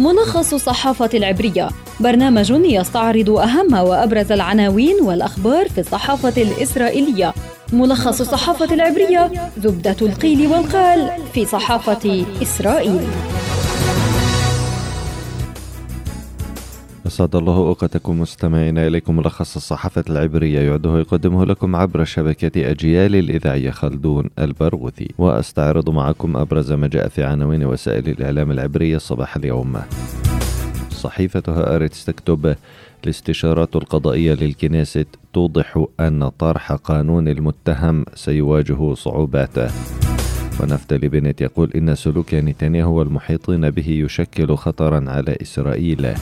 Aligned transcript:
ملخص 0.00 0.54
الصحافة 0.54 1.10
العبرية. 1.14 1.68
برنامج 2.00 2.50
يستعرض 2.50 3.30
أهم 3.30 3.74
وأبرز 3.74 4.32
العناوين 4.32 4.96
والأخبار 5.02 5.68
في 5.68 5.80
الصحافة 5.80 6.42
الإسرائيلية. 6.42 7.34
ملخص 7.72 8.20
الصحافة 8.20 8.74
العبرية 8.74 9.30
زبدة 9.58 9.96
القيل 10.02 10.46
والقال 10.46 11.10
في 11.34 11.46
صحافة 11.46 12.24
إسرائيل. 12.42 13.00
أسعد 17.10 17.36
الله 17.36 17.56
أوقاتكم 17.56 18.20
مستمعينا 18.20 18.86
إليكم 18.86 19.16
ملخص 19.16 19.56
الصحافة 19.56 20.04
العبرية 20.10 20.60
يعده 20.60 20.98
يقدمه 20.98 21.44
لكم 21.44 21.76
عبر 21.76 22.04
شبكة 22.04 22.70
أجيال 22.70 23.16
الإذاعية 23.16 23.70
خلدون 23.70 24.30
البرغوثي. 24.38 25.08
وأستعرض 25.18 25.90
معكم 25.90 26.36
أبرز 26.36 26.72
ما 26.72 26.86
جاء 26.86 27.08
في 27.08 27.24
عناوين 27.24 27.64
وسائل 27.64 28.08
الإعلام 28.08 28.50
العبرية 28.50 28.98
صباح 28.98 29.36
اليوم. 29.36 29.76
صحيفة 30.90 31.42
هآرتس 31.48 32.04
تكتب 32.04 32.56
الاستشارات 33.04 33.76
القضائية 33.76 34.34
للكنيست 34.34 35.08
توضح 35.32 35.84
أن 36.00 36.28
طرح 36.28 36.72
قانون 36.72 37.28
المتهم 37.28 38.04
سيواجه 38.14 38.94
صعوبات 38.94 39.58
ونفتلي 40.60 41.08
بنت 41.08 41.40
يقول 41.40 41.70
إن 41.76 41.94
سلوك 41.94 42.34
نتنياهو 42.34 42.98
والمحيطين 42.98 43.70
به 43.70 43.88
يشكل 43.88 44.56
خطرا 44.56 45.10
على 45.10 45.36
إسرائيل. 45.42 46.14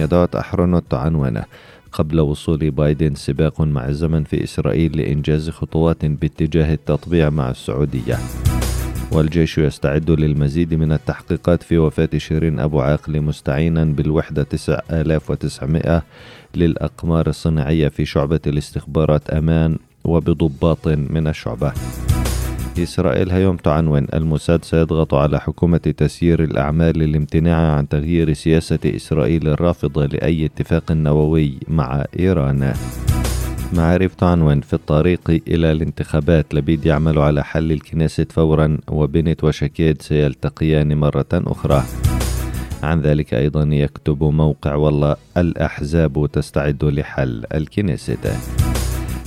يدعوت 0.00 0.36
أحرنوت 0.36 0.94
عنوانه 0.94 1.44
قبل 1.92 2.20
وصول 2.20 2.70
بايدن 2.70 3.14
سباق 3.14 3.60
مع 3.60 3.88
الزمن 3.88 4.24
في 4.24 4.44
إسرائيل 4.44 4.96
لإنجاز 4.96 5.50
خطوات 5.50 6.06
باتجاه 6.06 6.74
التطبيع 6.74 7.30
مع 7.30 7.50
السعودية. 7.50 8.18
والجيش 9.12 9.58
يستعد 9.58 10.10
للمزيد 10.10 10.74
من 10.74 10.92
التحقيقات 10.92 11.62
في 11.62 11.78
وفاة 11.78 12.08
شيرين 12.16 12.60
أبو 12.60 12.80
عاقل 12.80 13.20
مستعينا 13.20 13.84
بالوحدة 13.84 14.42
9900 14.42 16.02
للأقمار 16.54 17.26
الصناعية 17.26 17.88
في 17.88 18.04
شعبة 18.04 18.40
الاستخبارات 18.46 19.30
أمان 19.30 19.78
وبضباط 20.04 20.88
من 20.88 21.26
الشعبة. 21.26 21.72
إسرائيل 22.78 23.30
هيوم 23.30 23.56
تعنون 23.56 24.06
الموساد 24.14 24.64
سيضغط 24.64 25.14
على 25.14 25.40
حكومة 25.40 25.78
تسيير 25.78 26.44
الأعمال 26.44 26.98
للامتناع 26.98 27.76
عن 27.76 27.88
تغيير 27.88 28.32
سياسة 28.32 28.78
إسرائيل 28.86 29.48
الرافضة 29.48 30.06
لأي 30.06 30.46
اتفاق 30.46 30.92
نووي 30.92 31.58
مع 31.68 32.04
إيران. 32.18 32.74
معارف 33.72 34.14
تعنون 34.14 34.60
في 34.60 34.74
الطريق 34.74 35.42
إلى 35.48 35.72
الانتخابات. 35.72 36.54
لبيد 36.54 36.86
يعمل 36.86 37.18
على 37.18 37.44
حل 37.44 37.72
الكنيسة 37.72 38.26
فورا 38.30 38.78
وبنت 38.88 39.44
وشكيد 39.44 40.02
سيلتقيان 40.02 40.96
مرة 40.96 41.26
أخرى. 41.32 41.84
عن 42.82 43.00
ذلك 43.00 43.34
أيضا 43.34 43.62
يكتب 43.62 44.22
موقع 44.22 44.74
والله 44.74 45.16
الأحزاب 45.36 46.28
تستعد 46.32 46.84
لحل 46.84 47.44
الكنيسة 47.54 48.59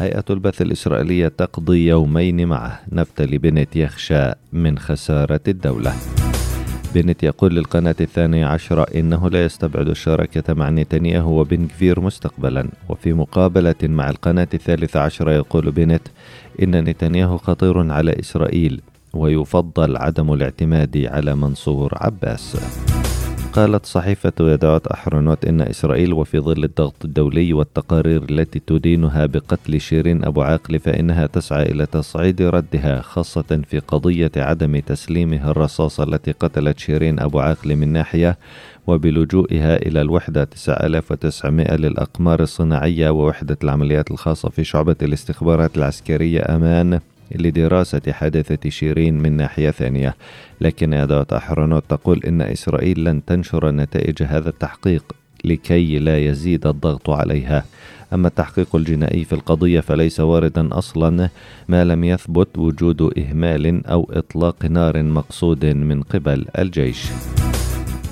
هيئة 0.00 0.24
البث 0.30 0.62
الإسرائيلية 0.62 1.28
تقضي 1.28 1.86
يومين 1.86 2.48
معه. 2.48 2.80
نفتلي 2.92 3.38
بنت 3.38 3.76
يخشى 3.76 4.32
من 4.52 4.78
خسارة 4.78 5.40
الدولة. 5.48 5.92
بنت 6.94 7.22
يقول 7.22 7.54
للقناة 7.54 7.94
الثانية 8.00 8.46
عشرة 8.46 8.86
إنه 8.94 9.30
لا 9.30 9.44
يستبعد 9.44 9.88
الشراكة 9.88 10.54
مع 10.54 10.70
نتنياهو 10.70 11.40
وبن 11.40 11.66
كفير 11.66 12.00
مستقبلا. 12.00 12.68
وفي 12.88 13.12
مقابلة 13.12 13.74
مع 13.82 14.10
القناة 14.10 14.48
الثالثة 14.54 15.00
عشرة 15.00 15.30
يقول 15.30 15.70
بنت 15.70 16.02
إن 16.62 16.84
نتنياهو 16.84 17.38
خطير 17.38 17.92
على 17.92 18.20
إسرائيل 18.20 18.80
ويفضل 19.12 19.96
عدم 19.96 20.32
الاعتماد 20.32 21.08
على 21.10 21.34
منصور 21.34 21.92
عباس. 22.00 22.56
قالت 23.54 23.86
صحيفة 23.86 24.32
يدعوت 24.40 24.86
أحرنوت 24.86 25.44
إن 25.44 25.60
إسرائيل 25.60 26.12
وفي 26.12 26.40
ظل 26.40 26.64
الضغط 26.64 27.04
الدولي 27.04 27.52
والتقارير 27.52 28.22
التي 28.30 28.58
تدينها 28.66 29.26
بقتل 29.26 29.80
شيرين 29.80 30.24
أبو 30.24 30.42
عاقل 30.42 30.78
فإنها 30.78 31.26
تسعى 31.26 31.62
إلى 31.62 31.86
تصعيد 31.86 32.42
ردها 32.42 33.00
خاصة 33.00 33.62
في 33.68 33.78
قضية 33.78 34.30
عدم 34.36 34.78
تسليمها 34.78 35.50
الرصاصة 35.50 36.04
التي 36.04 36.32
قتلت 36.32 36.78
شيرين 36.78 37.20
أبو 37.20 37.40
عاقل 37.40 37.76
من 37.76 37.92
ناحية 37.92 38.38
وبلجوئها 38.86 39.76
إلى 39.76 40.00
الوحدة. 40.00 40.44
9900 40.44 41.76
للأقمار 41.76 42.42
الصناعية 42.42 43.10
ووحدة 43.10 43.58
العمليات 43.64 44.10
الخاصة 44.10 44.48
في 44.48 44.64
شعبة 44.64 44.96
الاستخبارات 45.02 45.76
العسكرية 45.76 46.40
أمان. 46.40 47.00
لدراسة 47.34 48.12
حادثة 48.12 48.70
شيرين 48.70 49.18
من 49.18 49.32
ناحية 49.32 49.70
ثانية. 49.70 50.14
لكن 50.60 50.94
أداة 50.94 51.26
أحرنوت 51.32 51.84
تقول 51.88 52.20
إن 52.26 52.42
إسرائيل 52.42 53.04
لن 53.04 53.24
تنشر 53.24 53.70
نتائج 53.70 54.22
هذا 54.22 54.48
التحقيق 54.48 55.04
لكي 55.44 55.98
لا 55.98 56.18
يزيد 56.18 56.66
الضغط 56.66 57.10
عليها. 57.10 57.64
أما 58.12 58.28
التحقيق 58.28 58.76
الجنائي 58.76 59.24
في 59.24 59.32
القضية 59.32 59.80
فليس 59.80 60.20
واردا 60.20 60.78
أصلا 60.78 61.28
ما 61.68 61.84
لم 61.84 62.04
يثبت 62.04 62.58
وجود 62.58 63.18
إهمال 63.18 63.86
أو 63.86 64.10
إطلاق 64.12 64.64
نار 64.64 65.02
مقصود 65.02 65.64
من 65.66 66.02
قبل 66.02 66.46
الجيش. 66.58 67.06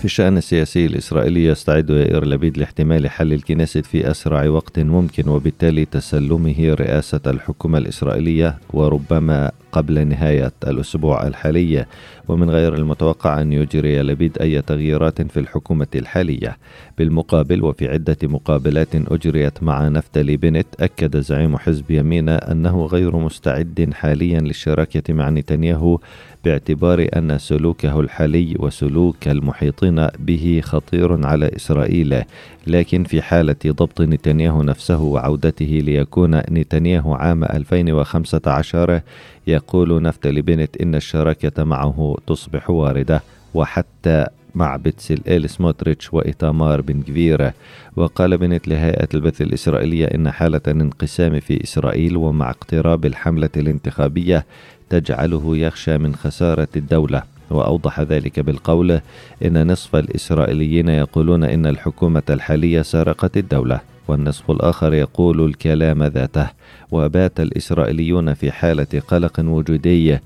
في 0.02 0.06
الشأن 0.06 0.36
السياسي 0.36 0.86
الإسرائيلي 0.86 1.44
يستعد 1.44 1.90
يائر 1.90 2.24
لبيد 2.24 2.58
لاحتمال 2.58 3.10
حل 3.10 3.32
الكنيست 3.32 3.86
في 3.86 4.10
أسرع 4.10 4.48
وقت 4.48 4.78
ممكن 4.78 5.28
وبالتالي 5.28 5.84
تسلمه 5.84 6.74
رئاسة 6.74 7.20
الحكومة 7.26 7.78
الإسرائيلية 7.78 8.58
وربما 8.72 9.50
قبل 9.72 10.06
نهاية 10.08 10.52
الأسبوع 10.66 11.26
الحالي. 11.26 11.86
ومن 12.28 12.50
غير 12.50 12.74
المتوقع 12.74 13.40
أن 13.40 13.52
يجري 13.52 14.02
لبيد 14.02 14.38
أي 14.38 14.62
تغييرات 14.62 15.22
في 15.22 15.40
الحكومة 15.40 15.86
الحالية. 15.94 16.58
بالمقابل 16.98 17.64
وفي 17.64 17.88
عدة 17.88 18.16
مقابلات 18.22 18.94
أجريت 18.94 19.62
مع 19.62 19.88
نفتالي 19.88 20.36
بنت 20.36 20.66
أكد 20.80 21.20
زعيم 21.20 21.56
حزب 21.56 21.90
يمينة 21.90 22.34
أنه 22.34 22.86
غير 22.86 23.16
مستعد 23.16 23.90
حاليا 23.94 24.40
للشراكة 24.40 25.14
مع 25.14 25.30
نتنياهو 25.30 25.98
باعتبار 26.44 27.06
أن 27.16 27.38
سلوكه 27.38 28.00
الحالي 28.00 28.56
وسلوك 28.58 29.28
المحيطين 29.28 30.06
به 30.18 30.60
خطير 30.64 31.26
على 31.26 31.50
إسرائيل 31.56 32.22
لكن 32.66 33.04
في 33.04 33.22
حالة 33.22 33.56
ضبط 33.66 34.00
نتنياهو 34.00 34.62
نفسه 34.62 35.00
وعودته 35.02 35.66
ليكون 35.66 36.36
نتنياهو 36.36 37.14
عام 37.14 37.44
2015 37.44 39.00
يقول 39.46 40.02
نفتلي 40.02 40.42
بنت 40.42 40.76
إن 40.76 40.94
الشراكة 40.94 41.64
معه 41.64 42.16
تصبح 42.26 42.70
واردة 42.70 43.22
وحتى 43.54 44.26
مع 44.54 44.76
بتسل 44.76 45.20
إيل 45.28 45.48
سموتريتش 45.48 46.14
وإيتامار 46.14 46.80
بن 46.80 47.02
كفيرة. 47.02 47.54
وقال 47.96 48.38
بنت 48.38 48.68
لهيئة 48.68 49.08
البث 49.14 49.42
الإسرائيلية 49.42 50.06
إن 50.06 50.30
حالة 50.30 50.60
الانقسام 50.68 51.40
في 51.40 51.64
إسرائيل 51.64 52.16
ومع 52.16 52.50
اقتراب 52.50 53.06
الحملة 53.06 53.50
الانتخابية 53.56 54.46
تجعله 54.90 55.56
يخشى 55.56 55.98
من 55.98 56.14
خسارة 56.14 56.68
الدولة. 56.76 57.22
وأوضح 57.50 58.00
ذلك 58.00 58.40
بالقول 58.40 59.00
إن 59.44 59.72
نصف 59.72 59.96
الإسرائيليين 59.96 60.88
يقولون 60.88 61.44
إن 61.44 61.66
الحكومة 61.66 62.22
الحالية 62.30 62.82
سرقت 62.82 63.36
الدولة 63.36 63.80
والنصف 64.08 64.50
الآخر 64.50 64.94
يقول 64.94 65.44
الكلام 65.46 66.02
ذاته. 66.02 66.48
وبات 66.90 67.40
الإسرائيليون 67.40 68.34
في 68.34 68.50
حالة 68.50 69.02
قلق 69.08 69.40
وجودي 69.40 70.18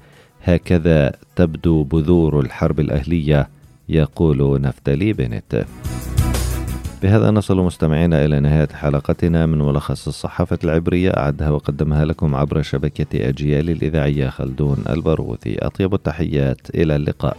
هكذا 0.42 1.12
تبدو 1.36 1.82
بذور 1.82 2.40
الحرب 2.40 2.80
الأهلية. 2.80 3.55
يقول 3.88 4.60
نفتلي 4.60 5.12
بنت. 5.12 5.64
بهذا 7.02 7.30
نصل 7.30 7.56
مستمعينا 7.56 8.24
إلى 8.24 8.40
نهاية 8.40 8.68
حلقتنا 8.68 9.46
من 9.46 9.58
ملخص 9.58 10.08
الصحافة 10.08 10.58
العبرية 10.64 11.10
أعدها 11.10 11.50
وقدمها 11.50 12.04
لكم 12.04 12.34
عبر 12.34 12.62
شبكة 12.62 13.28
أجيال 13.28 13.70
الإذاعية 13.70 14.28
خلدون 14.28 14.84
البرغوثي 14.90 15.58
أطيب 15.58 15.94
التحيات 15.94 16.60
إلى 16.74 16.96
اللقاء. 16.96 17.36